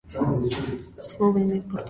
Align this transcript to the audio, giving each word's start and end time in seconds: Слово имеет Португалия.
Слово 1.03 1.37
имеет 1.41 1.61
Португалия. 1.65 1.79